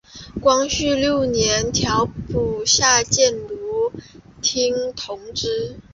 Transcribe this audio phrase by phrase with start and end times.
[0.41, 3.93] 光绪六年调补打箭炉
[4.41, 5.77] 厅同知。